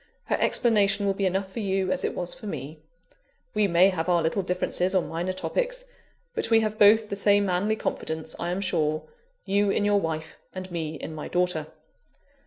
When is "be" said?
1.13-1.27